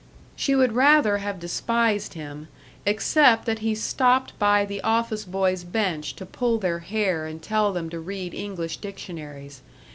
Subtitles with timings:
[0.35, 2.47] She would rather have despised him,
[2.87, 7.71] except that he stopped by the office boys' bench to pull their hair and tell
[7.71, 9.61] them to read English dictionaries.